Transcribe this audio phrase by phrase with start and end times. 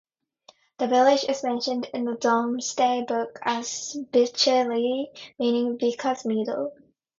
[0.79, 6.73] The village is mentioned in the Domesday Book as "Bichelei", meaning "Bicca's meadow".